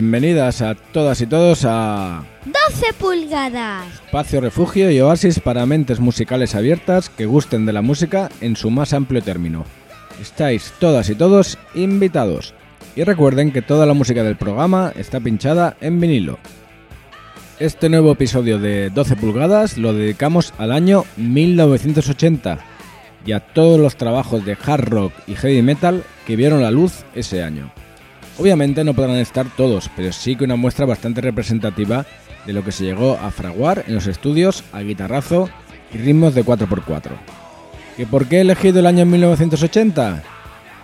[0.00, 3.84] Bienvenidas a todas y todos a 12 pulgadas.
[4.06, 8.70] Espacio Refugio y Oasis para mentes musicales abiertas que gusten de la música en su
[8.70, 9.64] más amplio término.
[10.22, 12.54] Estáis todas y todos invitados.
[12.94, 16.38] Y recuerden que toda la música del programa está pinchada en vinilo.
[17.58, 22.60] Este nuevo episodio de 12 pulgadas lo dedicamos al año 1980
[23.26, 27.04] y a todos los trabajos de hard rock y heavy metal que vieron la luz
[27.16, 27.72] ese año.
[28.38, 32.06] Obviamente no podrán estar todos, pero sí que una muestra bastante representativa
[32.46, 35.50] de lo que se llegó a fraguar en los estudios a guitarrazo
[35.92, 37.10] y ritmos de 4x4.
[37.96, 40.22] ¿Que por qué he elegido el año 1980?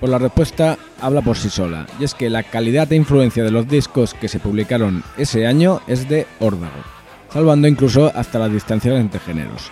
[0.01, 3.53] Pues la respuesta habla por sí sola, y es que la calidad e influencia de
[3.53, 6.83] los discos que se publicaron ese año es de órdago,
[7.33, 9.71] salvando incluso hasta las distancias entre géneros.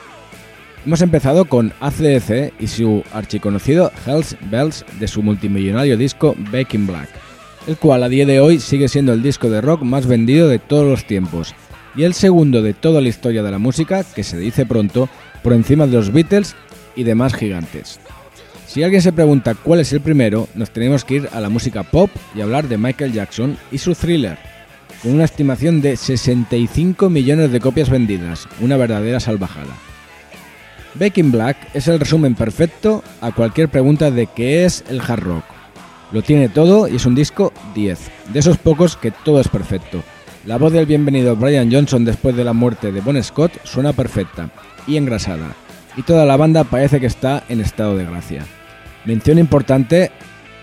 [0.86, 6.86] Hemos empezado con ACDC y su archiconocido Hells Bells de su multimillonario disco Back in
[6.86, 7.08] Black,
[7.66, 10.58] el cual a día de hoy sigue siendo el disco de rock más vendido de
[10.58, 11.54] todos los tiempos,
[11.94, 15.08] y el segundo de toda la historia de la música, que se dice pronto,
[15.42, 16.54] por encima de los Beatles
[16.96, 18.00] y demás gigantes.
[18.66, 21.82] Si alguien se pregunta cuál es el primero, nos tenemos que ir a la música
[21.82, 24.38] pop y hablar de Michael Jackson y su thriller,
[25.02, 29.74] con una estimación de 65 millones de copias vendidas, una verdadera salvajada.
[30.94, 35.44] Back Black es el resumen perfecto a cualquier pregunta de qué es el hard rock.
[36.12, 37.98] Lo tiene todo y es un disco 10,
[38.32, 40.02] de esos pocos que todo es perfecto.
[40.44, 44.50] La voz del bienvenido Brian Johnson después de la muerte de Bon Scott suena perfecta
[44.86, 45.54] y engrasada,
[45.96, 48.44] y toda la banda parece que está en estado de gracia.
[49.06, 50.10] Mención importante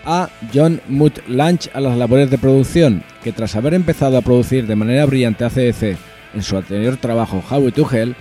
[0.04, 4.68] a John Mutt Lange a las labores de producción, que tras haber empezado a producir
[4.68, 5.96] de manera brillante ACDC
[6.34, 8.14] en su anterior trabajo How to Hell,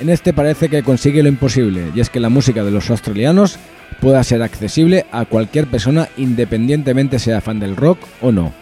[0.00, 3.58] en este parece que consigue lo imposible, y es que la música de los australianos
[4.00, 8.52] pueda ser accesible a cualquier persona independientemente sea fan del rock o no.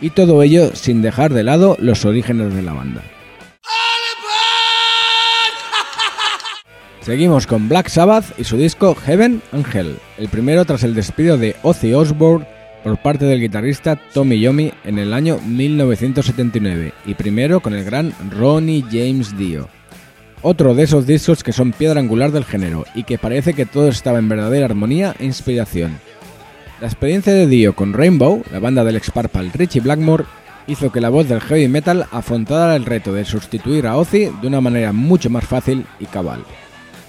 [0.00, 3.02] Y todo ello sin dejar de lado los orígenes de la banda.
[7.02, 11.38] Seguimos con Black Sabbath y su disco Heaven and Hell, el primero tras el despido
[11.38, 12.46] de Ozzy Osbourne
[12.84, 18.12] por parte del guitarrista Tommy Yomi en el año 1979 y primero con el gran
[18.30, 19.79] Ronnie James Dio.
[20.42, 23.88] Otro de esos discos que son piedra angular del género y que parece que todo
[23.88, 25.98] estaba en verdadera armonía e inspiración.
[26.80, 30.24] La experiencia de Dio con Rainbow, la banda del ex Parpal Richie Blackmore,
[30.66, 34.46] hizo que la voz del heavy metal afrontara el reto de sustituir a Ozzy de
[34.46, 36.42] una manera mucho más fácil y cabal.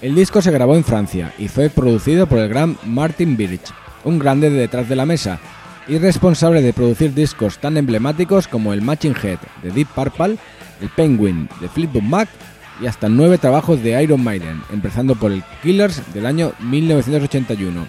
[0.02, 3.72] El disco se grabó en Francia y fue producido por el gran Martin Birch,
[4.04, 5.40] un grande de detrás de la mesa,
[5.88, 10.36] y responsable de producir discos tan emblemáticos como el Matching Head de Deep Purple,
[10.82, 12.28] el Penguin de Fleetwood Mac
[12.80, 17.86] y hasta nueve trabajos de Iron Maiden, empezando por el Killers del año 1981.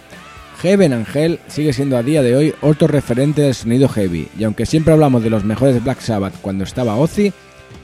[0.60, 4.66] Heaven Angel sigue siendo a día de hoy otro referente del sonido heavy, y aunque
[4.66, 7.32] siempre hablamos de los mejores Black Sabbath cuando estaba Ozzy,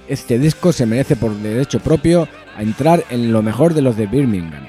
[0.09, 4.07] este disco se merece por derecho propio a entrar en lo mejor de los de
[4.07, 4.67] Birmingham.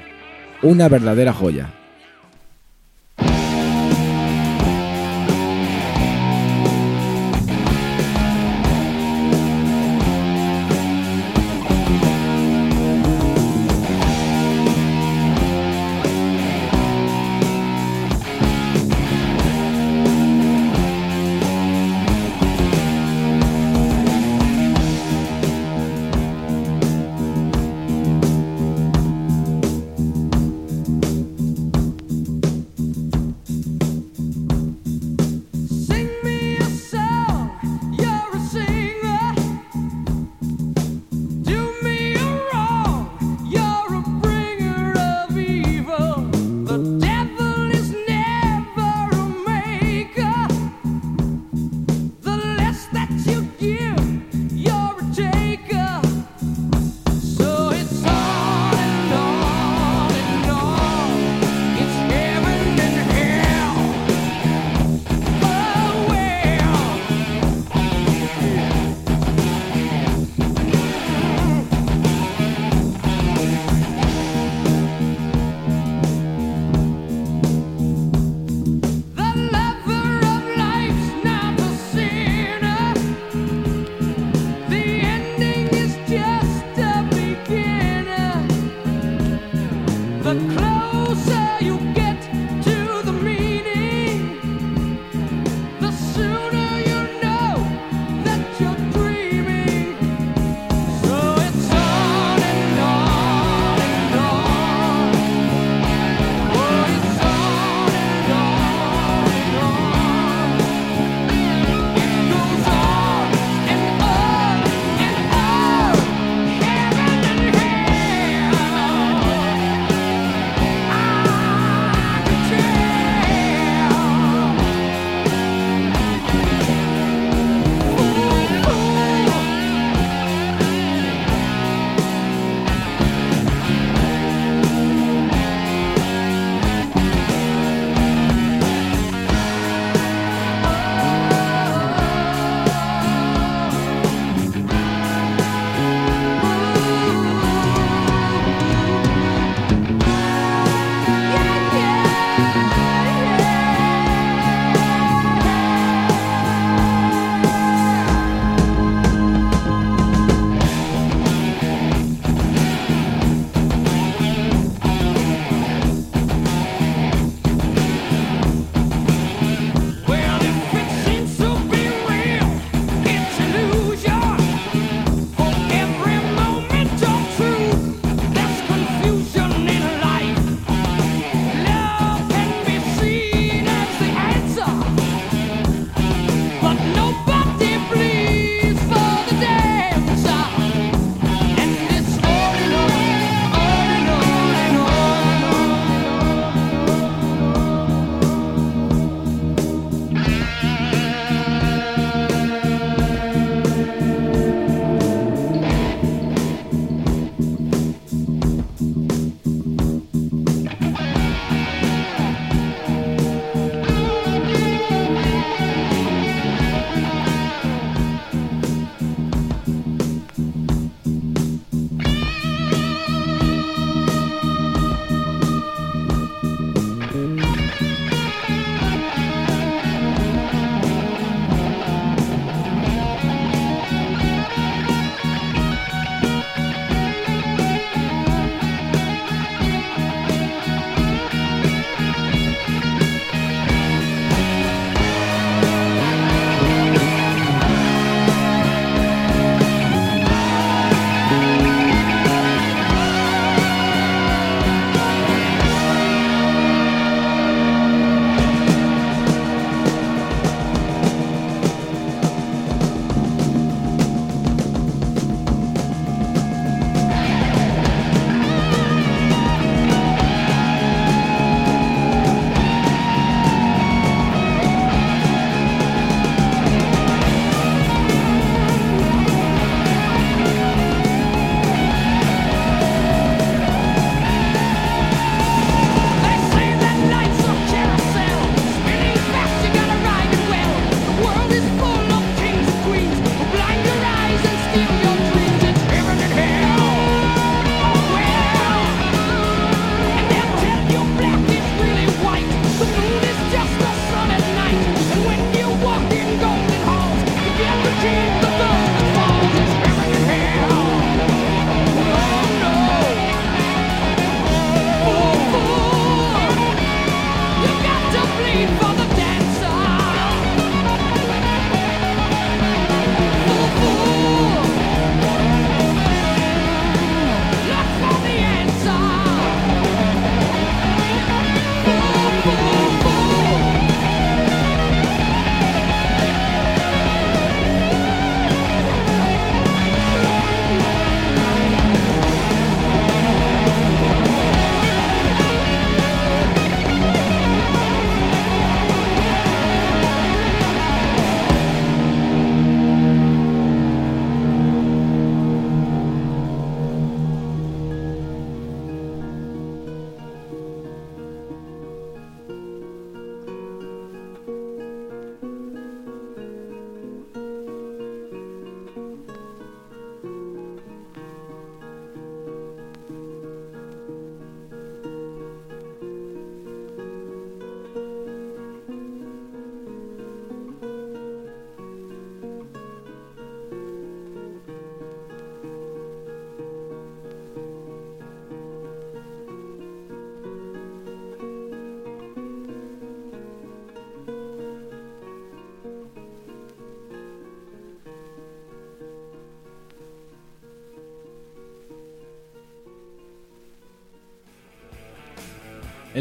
[0.61, 1.73] Una verdadera joya.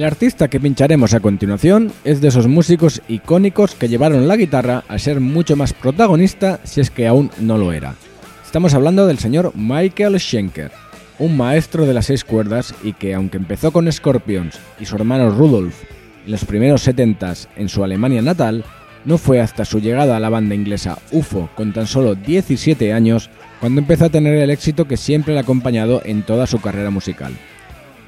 [0.01, 4.83] El artista que pincharemos a continuación es de esos músicos icónicos que llevaron la guitarra
[4.89, 7.97] a ser mucho más protagonista si es que aún no lo era.
[8.43, 10.73] Estamos hablando del señor Michael Schenker,
[11.19, 15.29] un maestro de las seis cuerdas y que aunque empezó con Scorpions y su hermano
[15.33, 15.83] Rudolf
[16.25, 18.65] en los primeros 70 en su Alemania natal,
[19.05, 23.29] no fue hasta su llegada a la banda inglesa UFO con tan solo 17 años
[23.61, 26.89] cuando empezó a tener el éxito que siempre le ha acompañado en toda su carrera
[26.89, 27.35] musical.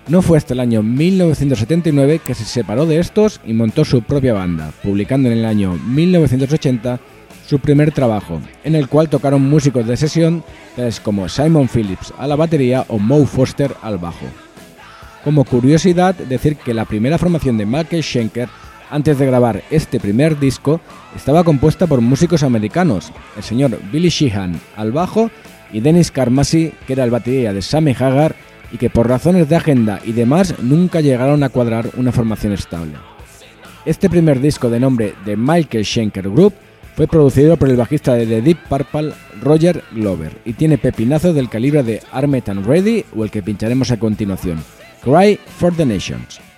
[0.08, 4.34] No fue hasta el año 1979 que se separó de estos y montó su propia
[4.34, 6.98] banda, publicando en el año 1980
[7.46, 10.42] su primer trabajo, en el cual tocaron músicos de sesión
[10.76, 14.26] tales como Simon Phillips a la batería o Moe Foster al bajo.
[15.22, 18.48] Como curiosidad, decir que la primera formación de Michael Schenker
[18.92, 20.80] antes de grabar este primer disco,
[21.16, 25.30] estaba compuesta por músicos americanos, el señor Billy Sheehan al bajo
[25.72, 28.36] y Dennis Carmasi, que era el batería de Sammy Hagar
[28.72, 32.94] y que por razones de agenda y demás nunca llegaron a cuadrar una formación estable.
[33.84, 36.54] Este primer disco de nombre The Michael Schenker Group
[36.96, 41.48] fue producido por el bajista de The Deep Purple, Roger Glover, y tiene pepinazos del
[41.48, 44.62] calibre de Armed and Ready o el que pincharemos a continuación,
[45.02, 46.51] Cry for the Nations.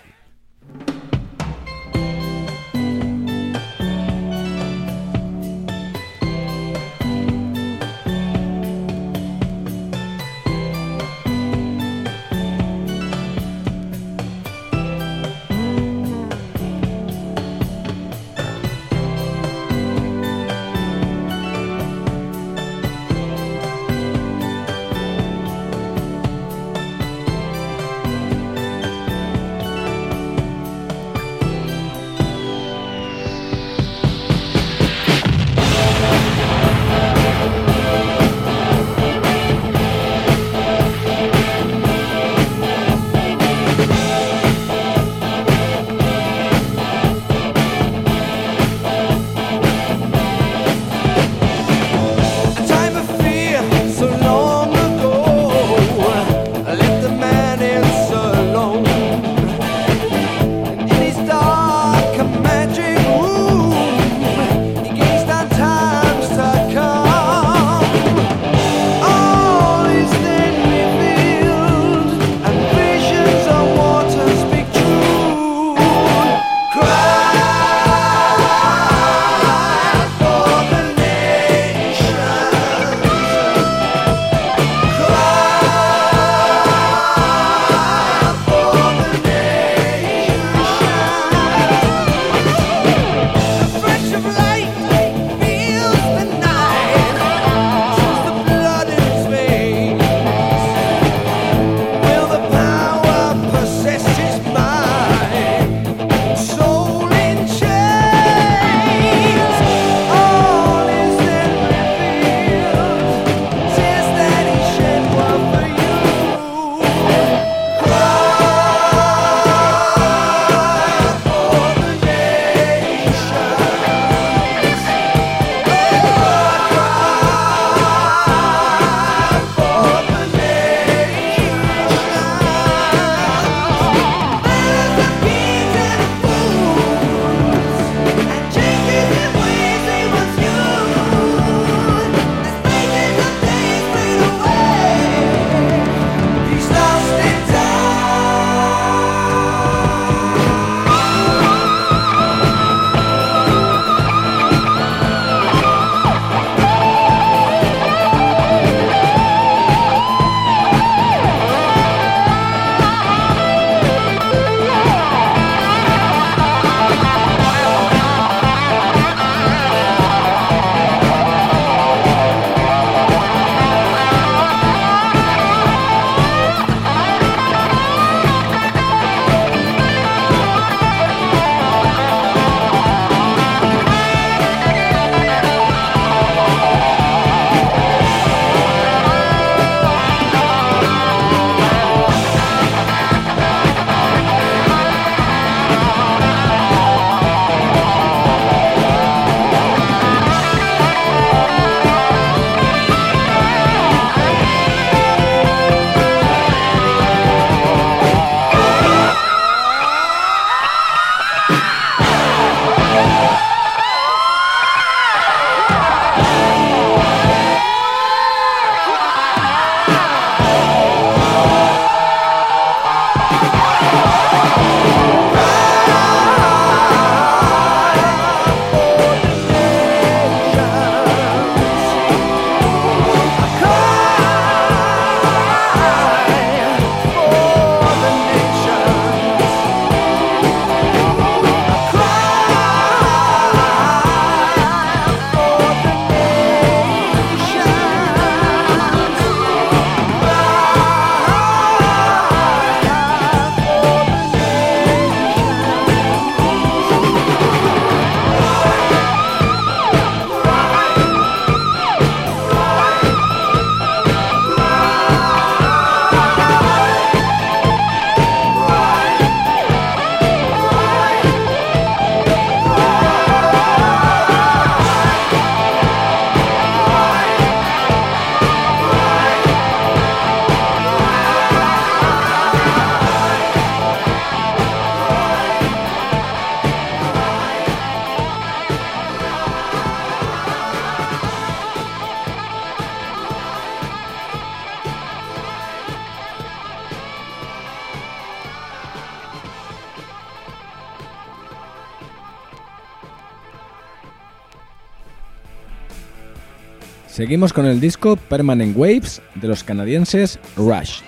[307.25, 310.99] Seguimos con el disco Permanent Waves de los canadienses Rush.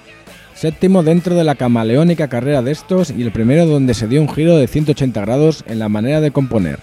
[0.55, 4.29] Séptimo dentro de la camaleónica carrera de estos y el primero donde se dio un
[4.31, 6.79] giro de 180 grados en la manera de componer,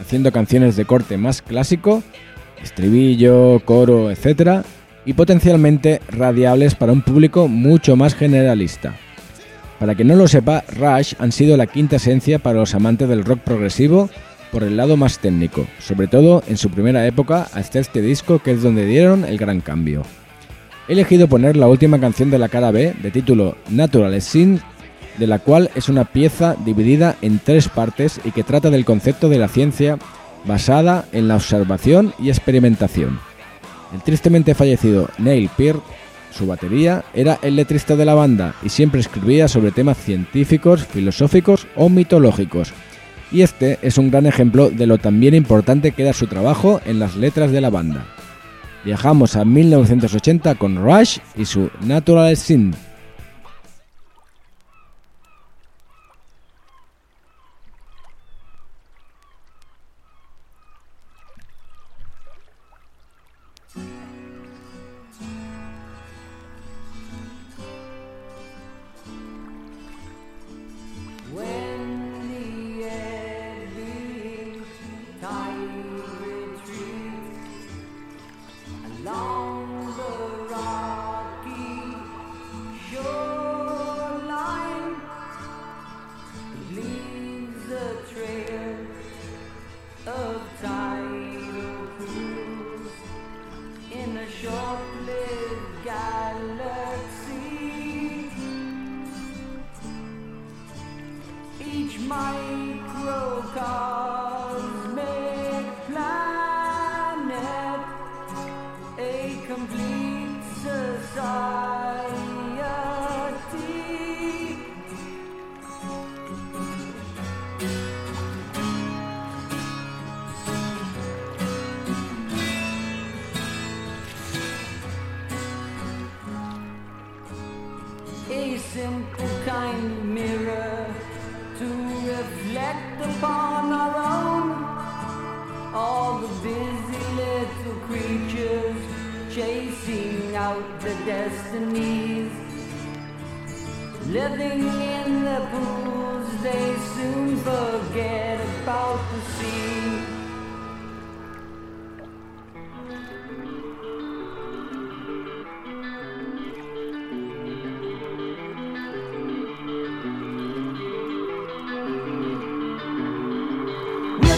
[0.00, 2.04] haciendo canciones de corte más clásico,
[2.62, 4.64] estribillo, coro, etc.,
[5.04, 8.94] y potencialmente radiables para un público mucho más generalista.
[9.80, 13.24] Para quien no lo sepa, Rush han sido la quinta esencia para los amantes del
[13.24, 14.08] rock progresivo
[14.50, 18.52] por el lado más técnico, sobre todo en su primera época hasta este disco que
[18.52, 20.02] es donde dieron el gran cambio.
[20.88, 24.60] He elegido poner la última canción de la cara B, de título Natural Sin,
[25.18, 29.28] de la cual es una pieza dividida en tres partes y que trata del concepto
[29.28, 29.98] de la ciencia
[30.46, 33.20] basada en la observación y experimentación.
[33.92, 35.82] El tristemente fallecido Neil Peart,
[36.30, 41.66] su batería, era el letrista de la banda y siempre escribía sobre temas científicos, filosóficos
[41.74, 42.72] o mitológicos,
[43.30, 46.98] y este es un gran ejemplo de lo también importante que era su trabajo en
[46.98, 48.04] las letras de la banda.
[48.84, 52.74] Viajamos a 1980 con Rush y su Natural Sin.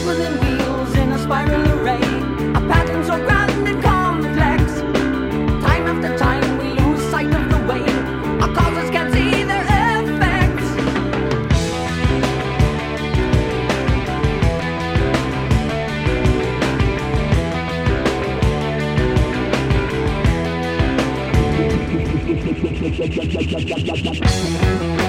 [0.06, 2.00] wheels in a spiral array.
[2.54, 4.80] A pattern so grand and complex.
[5.64, 7.82] Time after time we lose sight of the way.
[8.40, 9.64] Our causes can't see their
[24.80, 24.96] effects.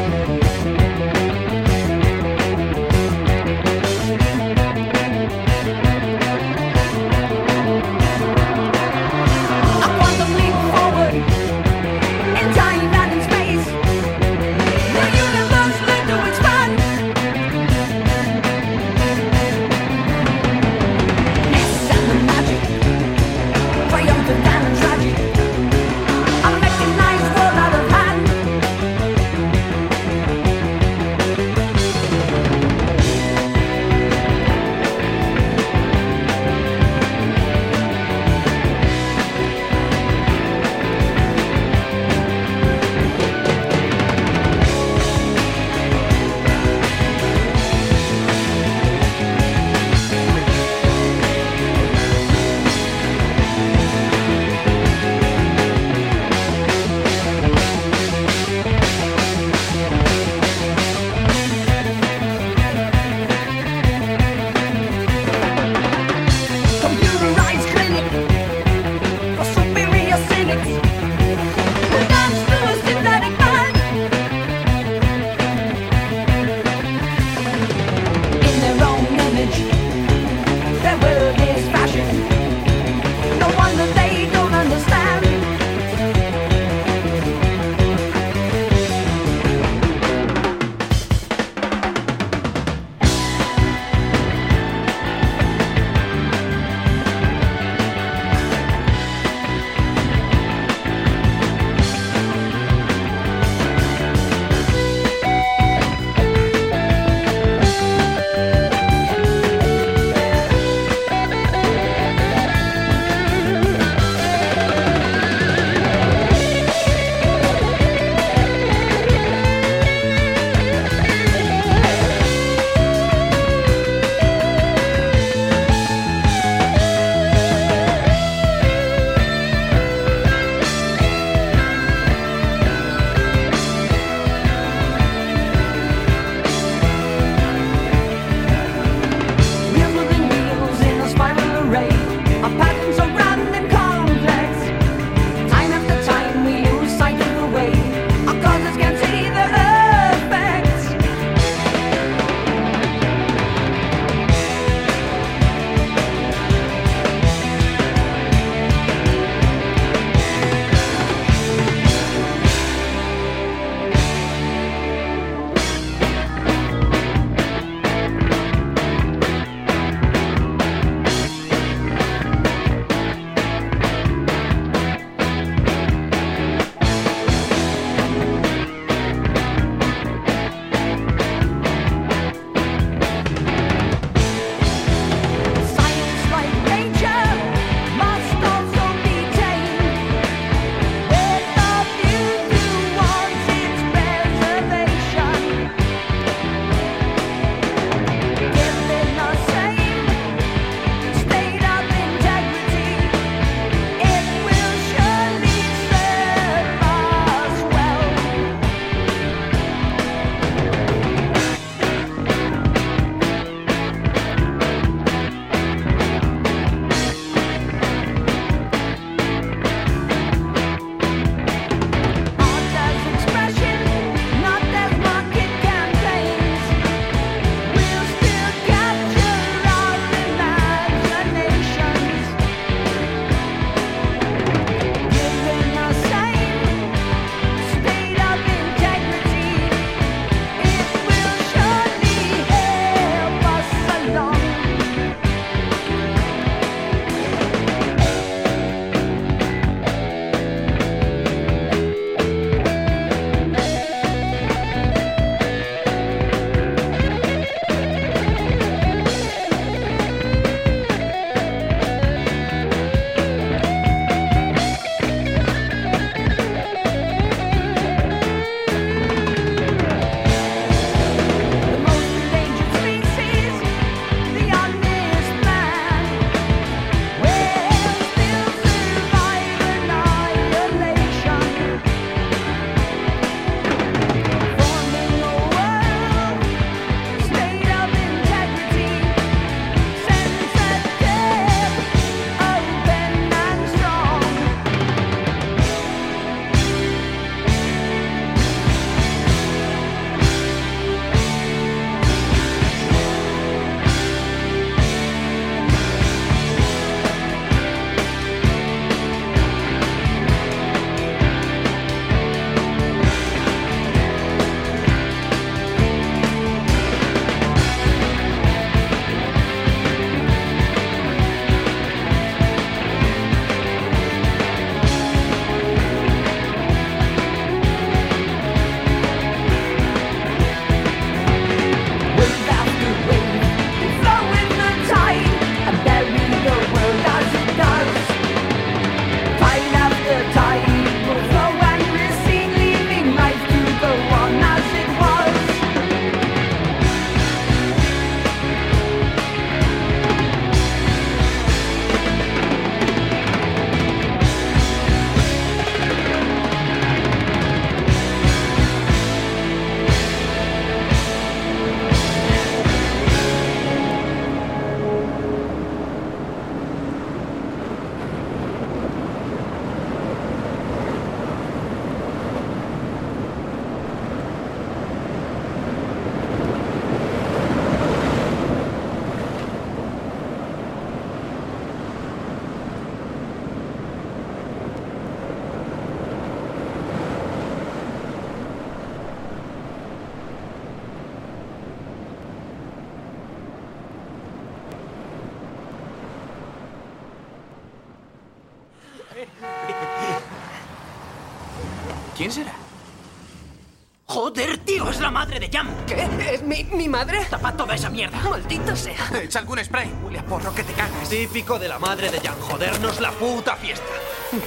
[405.02, 405.68] la madre de Jam.
[405.88, 406.08] ¿Qué?
[406.34, 407.26] ¿Es mi, mi madre?
[407.30, 408.18] Tapa toda esa mierda.
[408.30, 409.10] ¡Maldita sea!
[409.22, 409.92] Echa algún spray.
[410.04, 411.10] Huele a porro que te cagas.
[411.10, 413.86] Típico de la madre de Jan, jodernos la puta fiesta.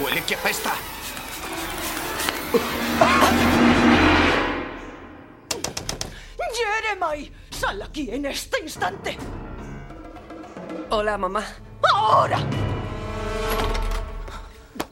[0.01, 0.73] Huele que apesta.
[6.55, 9.17] Jeremy, sal aquí en este instante.
[10.91, 11.45] Hola, mamá.
[11.93, 12.39] ¡Ahora!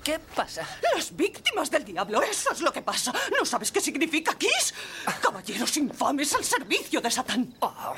[0.02, 0.66] ¿Qué pasa?
[0.94, 3.12] Las víctimas del diablo, eso es lo que pasa.
[3.38, 4.74] ¿No sabes qué significa Kiss?
[5.20, 7.54] Caballeros infames al servicio de Satán.
[7.60, 7.94] Oh,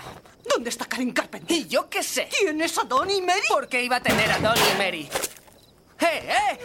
[0.49, 1.57] ¿Dónde está Karen Carpenter?
[1.57, 2.29] ¿Y yo qué sé?
[2.29, 3.41] ¿Quién es a Donny y Mary?
[3.49, 5.09] ¿Por qué iba a tener a Donnie y Mary?
[6.01, 6.59] ¡Eh, eh!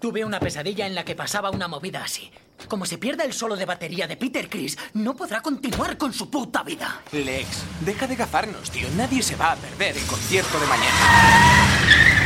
[0.00, 2.32] Tuve una pesadilla en la que pasaba una movida así.
[2.68, 6.30] Como se pierda el solo de batería de Peter Chris, no podrá continuar con su
[6.30, 7.02] puta vida.
[7.12, 8.88] Lex, deja de gafarnos, tío.
[8.96, 12.21] Nadie se va a perder el concierto de mañana.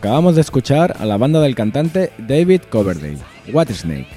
[0.00, 3.18] Acabamos de escuchar a la banda del cantante David Coverdale,
[3.74, 4.08] Snake,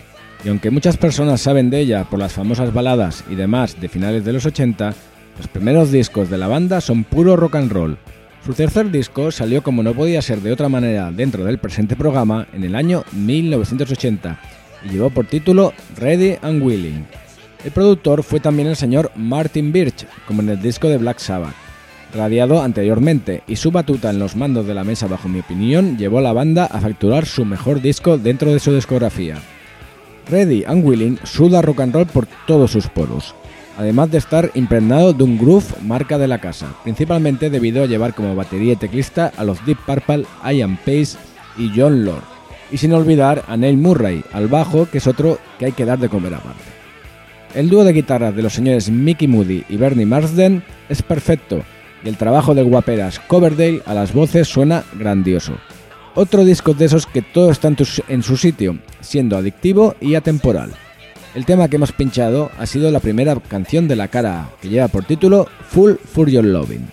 [0.45, 4.23] y aunque muchas personas saben de ella por las famosas baladas y demás de finales
[4.23, 4.93] de los 80,
[5.37, 7.97] los primeros discos de la banda son puro rock and roll.
[8.45, 12.47] Su tercer disco salió como no podía ser de otra manera dentro del presente programa
[12.53, 14.39] en el año 1980
[14.85, 17.05] y llevó por título Ready and Willing.
[17.65, 21.62] El productor fue también el señor Martin Birch, como en el disco de Black Sabbath
[22.13, 26.19] radiado anteriormente, y su batuta en los mandos de la mesa, bajo mi opinión, llevó
[26.19, 29.37] a la banda a facturar su mejor disco dentro de su discografía.
[30.29, 33.35] Ready and Willing suda rock and roll por todos sus poros,
[33.77, 38.13] además de estar impregnado de un groove marca de la casa, principalmente debido a llevar
[38.13, 41.17] como batería y teclista a los Deep Purple, Ian Pace
[41.57, 42.23] y John Lord,
[42.71, 45.99] y sin olvidar a Neil Murray al bajo, que es otro que hay que dar
[45.99, 46.63] de comer aparte.
[47.53, 51.63] El dúo de guitarras de los señores Mickey Moody y Bernie Marsden es perfecto
[52.03, 55.53] y el trabajo de guaperas Coverdale a las voces suena grandioso.
[56.15, 57.71] Otro disco de esos que todo está
[58.07, 60.71] en su sitio, siendo adictivo y atemporal.
[61.33, 64.87] El tema que hemos pinchado ha sido la primera canción de la cara que lleva
[64.87, 66.87] por título Full for Your Loving.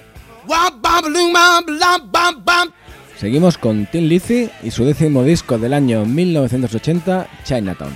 [3.18, 7.92] Seguimos con Tim Lizzy y su décimo disco del año 1980, Chinatown.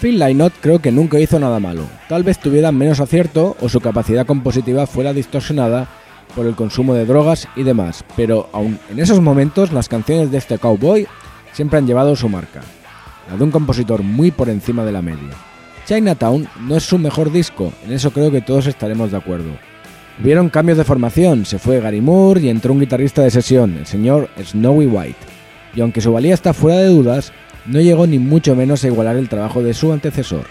[0.00, 3.82] Phil Lynott creo que nunca hizo nada malo, tal vez tuviera menos acierto o su
[3.82, 5.88] capacidad compositiva fuera distorsionada
[6.30, 10.38] por el consumo de drogas y demás, pero aun en esos momentos las canciones de
[10.38, 11.06] este cowboy
[11.52, 12.60] siempre han llevado su marca,
[13.28, 15.30] la de un compositor muy por encima de la media.
[15.86, 19.50] Chinatown no es su mejor disco, en eso creo que todos estaremos de acuerdo.
[20.20, 23.86] Hubieron cambios de formación, se fue Gary Moore y entró un guitarrista de sesión, el
[23.86, 25.18] señor Snowy White,
[25.74, 27.32] y aunque su valía está fuera de dudas,
[27.66, 30.44] no llegó ni mucho menos a igualar el trabajo de su antecesor.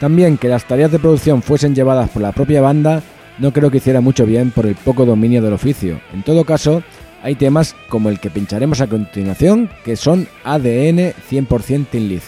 [0.00, 3.02] También que las tareas de producción fuesen llevadas por la propia banda
[3.38, 6.00] no creo que hiciera mucho bien por el poco dominio del oficio.
[6.12, 6.82] En todo caso,
[7.22, 12.20] hay temas como el que pincharemos a continuación que son ADN 100% Tin.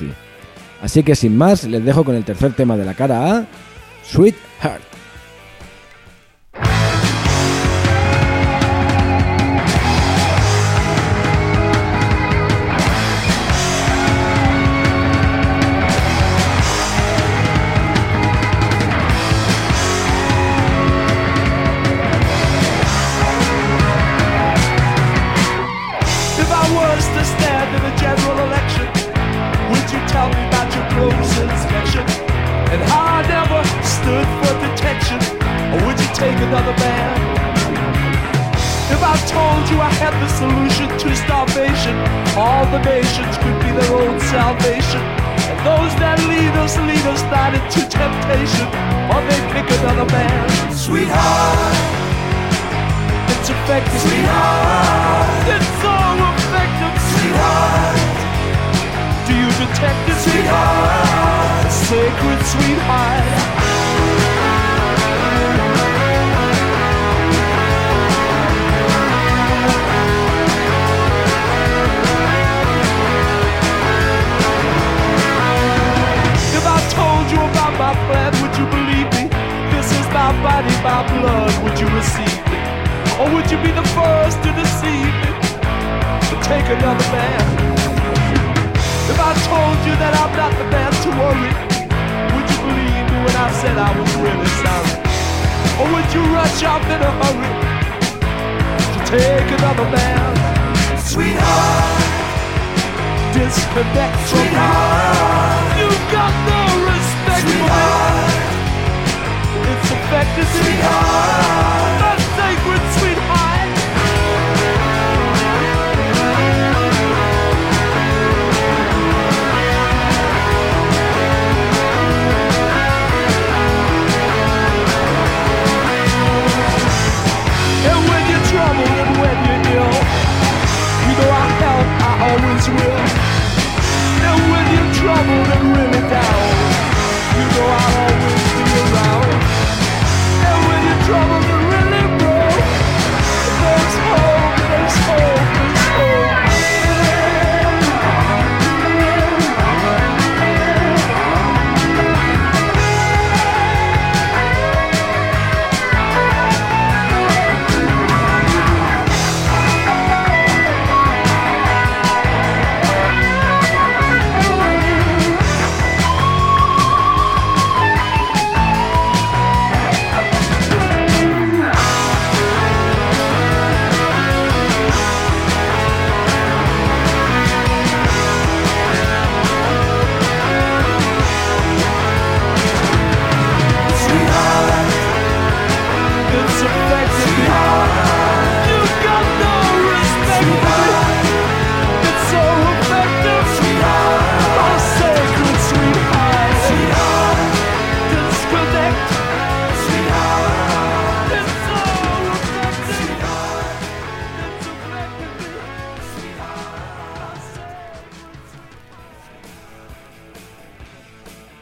[0.83, 3.47] Así que sin más, les dejo con el tercer tema de la cara A,
[4.05, 4.90] Sweet Heart.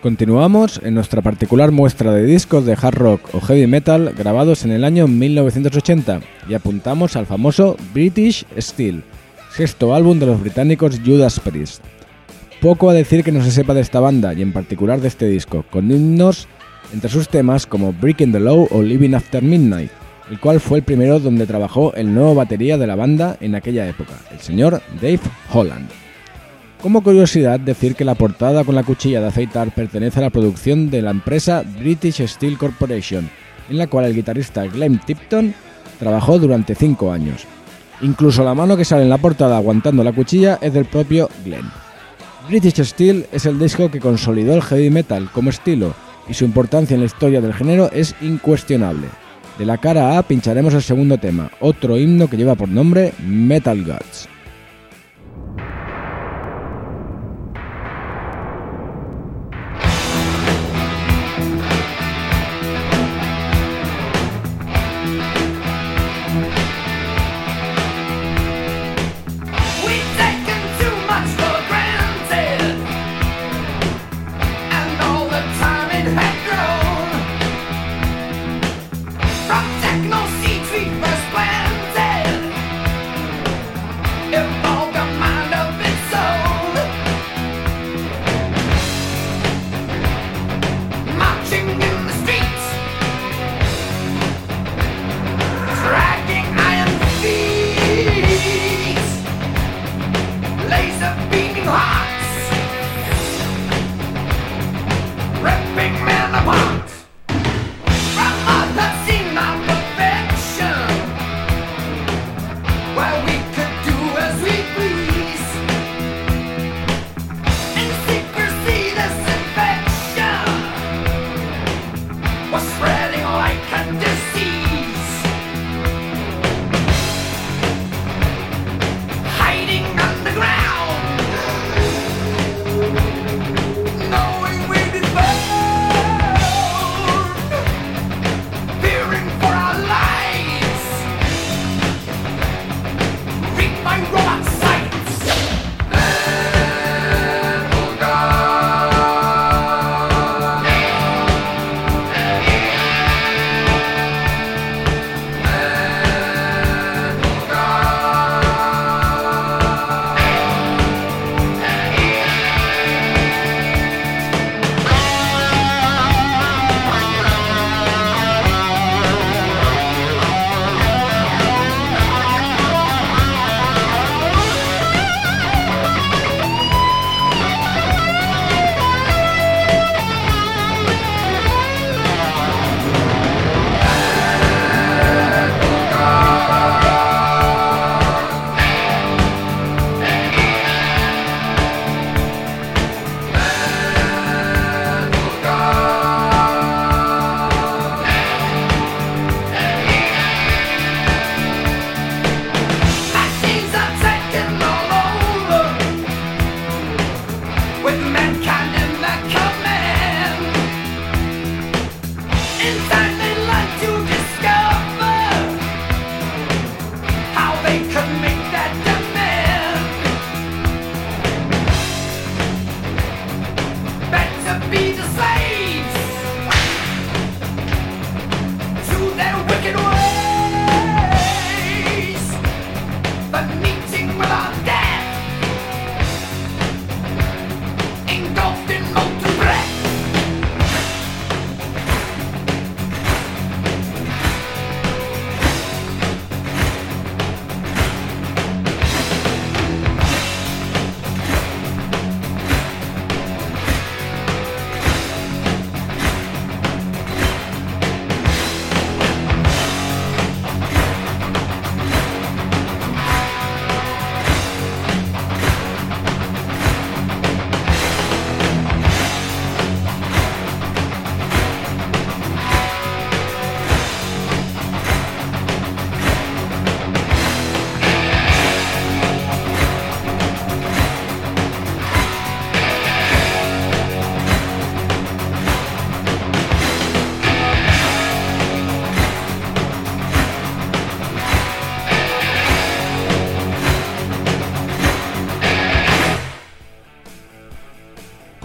[0.09, 4.71] Continuamos en nuestra particular muestra de discos de hard rock o heavy metal grabados en
[4.71, 9.03] el año 1980 y apuntamos al famoso British Steel,
[9.55, 11.85] sexto álbum de los británicos Judas Priest.
[12.63, 15.29] Poco a decir que no se sepa de esta banda y en particular de este
[15.29, 16.49] disco, con himnos
[16.95, 19.91] entre sus temas como Breaking the Law o Living After Midnight,
[20.31, 23.87] el cual fue el primero donde trabajó el nuevo batería de la banda en aquella
[23.87, 25.21] época, el señor Dave
[25.53, 26.08] Holland.
[26.83, 30.91] Como curiosidad, decir que la portada con la cuchilla de aceitar pertenece a la producción
[30.91, 33.29] de la empresa British Steel Corporation,
[33.69, 35.55] en la cual el guitarrista Glenn Tipton
[35.99, 37.47] trabajó durante 5 años.
[38.01, 41.69] Incluso la mano que sale en la portada aguantando la cuchilla es del propio Glenn.
[42.49, 45.95] British Steel es el disco que consolidó el heavy metal como estilo
[46.29, 49.09] y su importancia en la historia del género es incuestionable.
[49.59, 53.85] De la cara A pincharemos el segundo tema, otro himno que lleva por nombre Metal
[53.85, 54.29] Gods.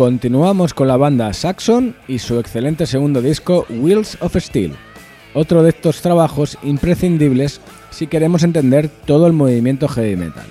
[0.04, 4.74] Continuamos con la banda Saxon y su excelente segundo disco Wheels of Steel,
[5.34, 10.46] otro de estos trabajos imprescindibles si queremos entender todo el movimiento heavy metal.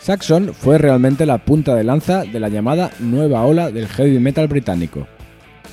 [0.00, 4.48] Saxon fue realmente la punta de lanza de la llamada nueva ola del heavy metal
[4.48, 5.06] británico,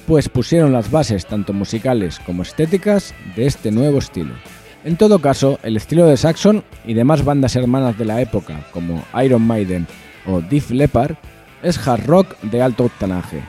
[0.05, 4.33] pues pusieron las bases tanto musicales como estéticas de este nuevo estilo.
[4.83, 9.01] En todo caso, el estilo de Saxon y demás bandas hermanas de la época como
[9.23, 9.87] Iron Maiden
[10.25, 11.15] o Def Leppard
[11.63, 13.41] es hard rock de alto octanaje,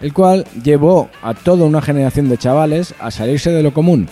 [0.00, 4.08] el cual llevó a toda una generación de chavales a salirse de lo común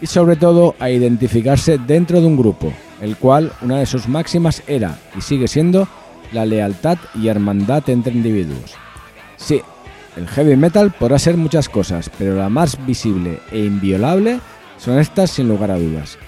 [0.00, 4.62] y sobre todo a identificarse dentro de un grupo, el cual una de sus máximas
[4.66, 5.86] era y sigue siendo
[6.32, 8.74] la lealtad y hermandad entre individuos.
[9.36, 9.62] Sí,
[10.16, 14.40] el heavy metal podrá ser muchas cosas, pero la más visible e inviolable
[14.78, 16.18] son estas sin lugar a dudas.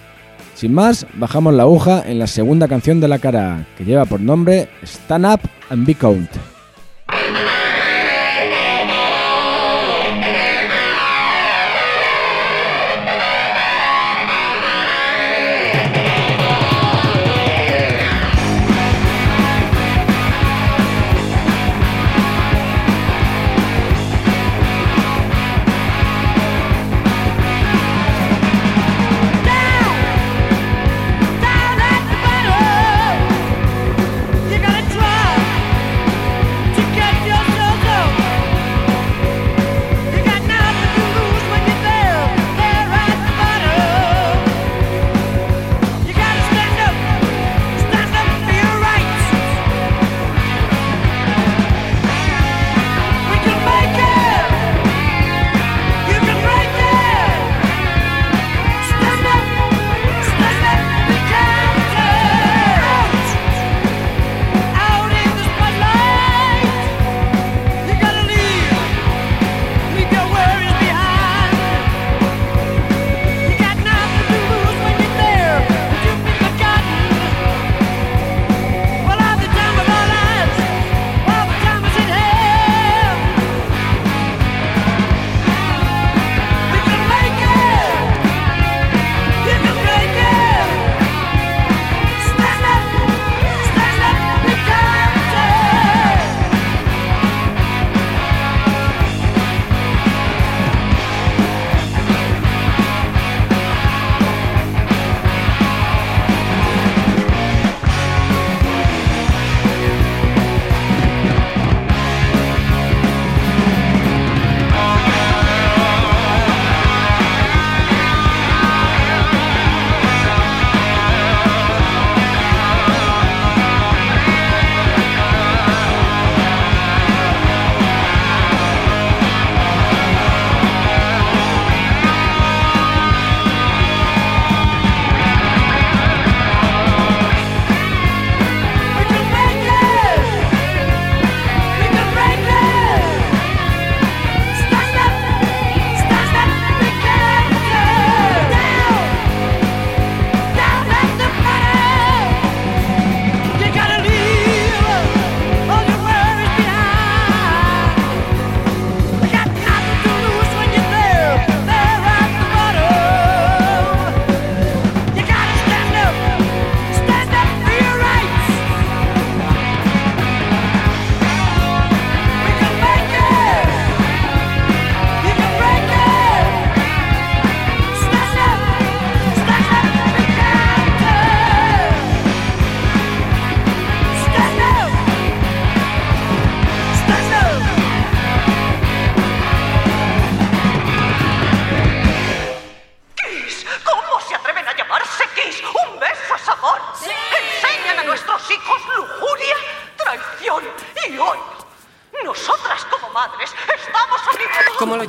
[0.55, 4.21] Sin más, bajamos la aguja en la segunda canción de la cara que lleva por
[4.21, 6.31] nombre Stand Up and Be Count.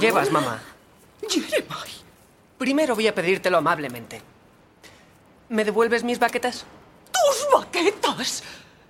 [0.07, 0.61] Llevas, mamá?
[1.29, 1.97] Jeremiah,
[2.57, 4.21] Primero voy a pedírtelo amablemente.
[5.49, 6.65] ¿Me devuelves mis baquetas?
[7.11, 8.43] tus baquetas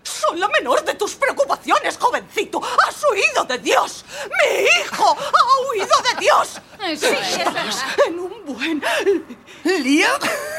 [0.04, 2.62] son la menor de tus preocupaciones, jovencito.
[2.64, 4.06] Has huido de Dios.
[4.30, 6.62] Mi hijo ha huido de Dios.
[6.82, 8.82] Estás en un buen
[9.64, 10.08] ¿Lío?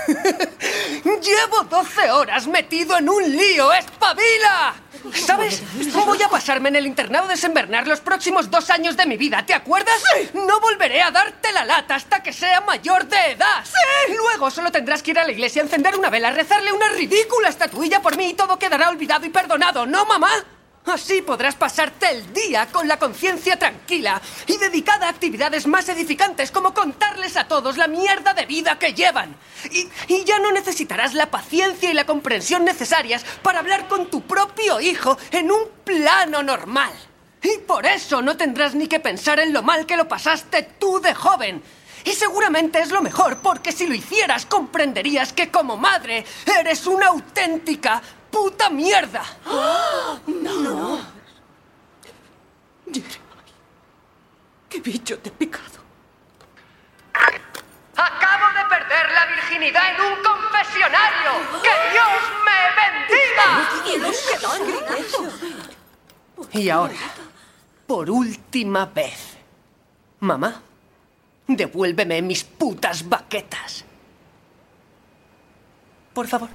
[1.05, 3.73] Llevo 12 horas metido en un lío.
[3.73, 4.75] ¡Espabila!
[5.15, 5.63] ¿Sabes?
[5.93, 9.17] Voy a pasarme en el internado de San Bernard los próximos dos años de mi
[9.17, 9.45] vida.
[9.45, 10.03] ¿Te acuerdas?
[10.35, 13.65] No volveré a darte la lata hasta que sea mayor de edad.
[13.65, 14.15] ¡Sí!
[14.15, 18.01] Luego solo tendrás que ir a la iglesia, encender una vela, rezarle una ridícula estatuilla
[18.01, 19.87] por mí y todo quedará olvidado y perdonado.
[19.87, 20.31] ¿No, mamá?
[20.87, 26.51] Así podrás pasarte el día con la conciencia tranquila y dedicada a actividades más edificantes
[26.51, 29.37] como contarles a todos la mierda de vida que llevan.
[29.71, 34.81] Y, ya no necesitarás la paciencia y la comprensión necesarias para hablar con tu propio
[34.81, 36.93] hijo en un plano normal.
[37.43, 41.01] Y por eso no tendrás ni que pensar en lo mal que lo pasaste tú
[41.01, 41.63] de joven.
[42.05, 46.25] Y seguramente es lo mejor, porque si lo hicieras comprenderías que como madre
[46.59, 48.01] eres una auténtica
[48.31, 49.25] puta mierda.
[54.69, 55.79] ¡Qué bicho te he picado!
[57.97, 61.31] Acabo de perder la virginidad en un confesionario.
[61.63, 63.49] ¡Que Dios me bendiga!
[66.53, 66.95] Y ahora,
[67.87, 69.37] por última vez,
[70.21, 70.63] mamá,
[71.47, 73.85] devuélveme mis putas baquetas.
[76.13, 76.49] Por favor.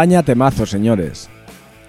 [0.00, 1.28] Vaya temazo, señores.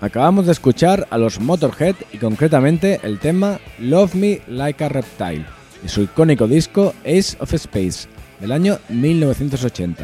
[0.02, 5.46] Acabamos de escuchar a los Motorhead y concretamente el tema Love Me Like a Reptile
[5.82, 8.10] de su icónico disco Ace of Space
[8.42, 10.04] del año 1980.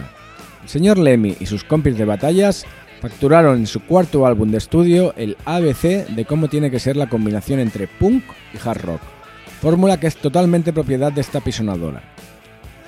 [0.64, 2.66] El señor Lemmy y sus compis de batallas
[3.02, 7.10] facturaron en su cuarto álbum de estudio el ABC de cómo tiene que ser la
[7.10, 9.02] combinación entre punk y hard rock,
[9.60, 12.02] fórmula que es totalmente propiedad de esta pisonadora.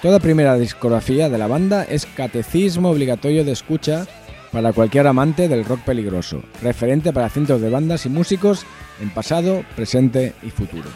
[0.01, 4.07] Toda primera discografía de la banda es catecismo obligatorio de escucha
[4.51, 8.65] para cualquier amante del rock peligroso, referente para cientos de bandas y músicos
[9.01, 10.89] en pasado, presente y futuro.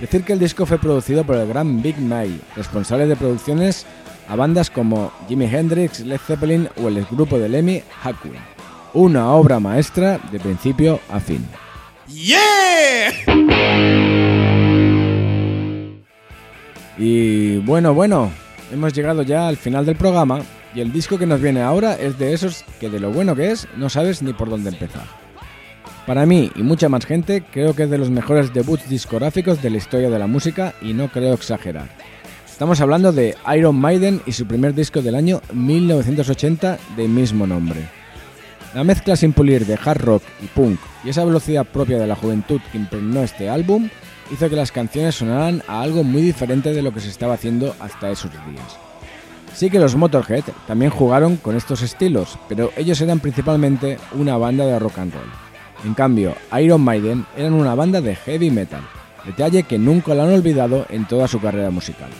[0.00, 3.86] Decir que el disco fue producido por el gran Big Mail, responsable de producciones
[4.28, 8.36] a bandas como Jimi Hendrix, Led Zeppelin o el grupo de Lemmy Hackwind.
[8.94, 11.46] Una obra maestra de principio a fin.
[16.96, 18.30] Y bueno, bueno,
[18.72, 20.40] hemos llegado ya al final del programa
[20.74, 23.50] y el disco que nos viene ahora es de esos que de lo bueno que
[23.50, 25.04] es no sabes ni por dónde empezar.
[26.06, 29.70] Para mí y mucha más gente creo que es de los mejores debuts discográficos de
[29.70, 31.88] la historia de la música y no creo exagerar.
[32.46, 37.80] Estamos hablando de Iron Maiden y su primer disco del año 1980 de mismo nombre.
[38.74, 42.16] La mezcla sin pulir de hard rock y punk y esa velocidad propia de la
[42.16, 43.88] juventud que impregnó este álbum
[44.32, 47.74] hizo que las canciones sonaran a algo muy diferente de lo que se estaba haciendo
[47.80, 48.83] hasta esos días.
[49.54, 54.66] Sí que los Motorhead también jugaron con estos estilos, pero ellos eran principalmente una banda
[54.66, 55.30] de rock and roll.
[55.84, 58.82] En cambio, Iron Maiden eran una banda de heavy metal,
[59.24, 62.10] detalle que nunca lo han olvidado en toda su carrera musical.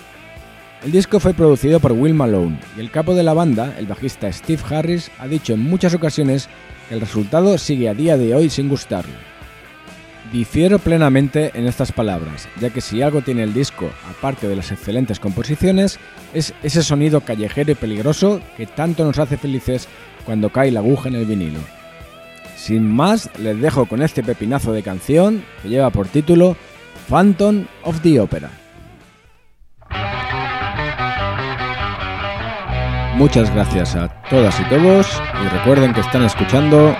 [0.84, 4.30] El disco fue producido por Will Malone y el capo de la banda, el bajista
[4.32, 6.48] Steve Harris, ha dicho en muchas ocasiones
[6.88, 9.33] que el resultado sigue a día de hoy sin gustarle.
[10.34, 14.72] Difiero plenamente en estas palabras, ya que si algo tiene el disco, aparte de las
[14.72, 16.00] excelentes composiciones,
[16.32, 19.86] es ese sonido callejero y peligroso que tanto nos hace felices
[20.24, 21.60] cuando cae la aguja en el vinilo.
[22.56, 26.56] Sin más, les dejo con este pepinazo de canción que lleva por título
[27.08, 28.50] Phantom of the Opera.
[33.14, 35.06] Muchas gracias a todas y todos
[35.44, 36.92] y recuerden que están escuchando